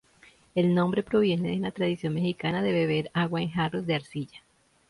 [0.55, 4.41] El nombre proviene de la tradición mexicana de beber agua en jarros de arcilla.